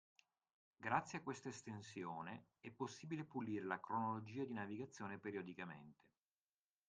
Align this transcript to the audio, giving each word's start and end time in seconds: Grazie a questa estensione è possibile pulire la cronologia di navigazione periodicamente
Grazie 0.77 1.19
a 1.19 1.21
questa 1.21 1.49
estensione 1.49 2.53
è 2.59 2.71
possibile 2.71 3.23
pulire 3.23 3.65
la 3.65 3.79
cronologia 3.79 4.43
di 4.45 4.53
navigazione 4.53 5.19
periodicamente 5.19 6.07